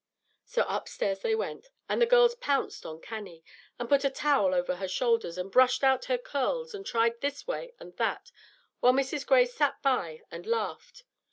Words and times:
So 0.45 0.65
upstairs 0.67 1.19
they 1.19 1.35
went, 1.35 1.67
and 1.87 2.01
the 2.01 2.07
girls 2.07 2.33
pounced 2.33 2.87
on 2.87 3.01
Cannie, 3.01 3.43
and 3.77 3.87
put 3.87 4.03
a 4.03 4.09
towel 4.09 4.55
over 4.55 4.77
her 4.77 4.87
shoulders, 4.87 5.37
and 5.37 5.51
brushed 5.51 5.83
out 5.83 6.05
her 6.05 6.17
curls, 6.17 6.73
and 6.73 6.83
tried 6.83 7.21
this 7.21 7.45
way 7.45 7.73
and 7.79 7.95
that, 7.97 8.31
while 8.79 8.93
Mrs. 8.93 9.27
Gray 9.27 9.45
sat 9.45 9.79
by 9.83 10.23
and 10.31 10.47
laughed. 10.47 11.03